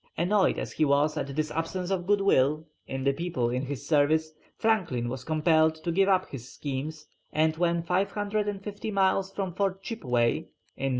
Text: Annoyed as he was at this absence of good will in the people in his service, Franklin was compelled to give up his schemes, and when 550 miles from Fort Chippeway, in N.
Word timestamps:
Annoyed 0.17 0.57
as 0.57 0.71
he 0.71 0.83
was 0.83 1.15
at 1.15 1.35
this 1.35 1.51
absence 1.51 1.91
of 1.91 2.07
good 2.07 2.21
will 2.21 2.65
in 2.87 3.03
the 3.03 3.13
people 3.13 3.51
in 3.51 3.67
his 3.67 3.85
service, 3.87 4.33
Franklin 4.57 5.09
was 5.09 5.23
compelled 5.23 5.75
to 5.75 5.91
give 5.91 6.09
up 6.09 6.27
his 6.31 6.51
schemes, 6.51 7.05
and 7.31 7.55
when 7.57 7.83
550 7.83 8.89
miles 8.89 9.31
from 9.31 9.53
Fort 9.53 9.83
Chippeway, 9.83 10.37
in 10.75 10.85
N. 10.85 10.89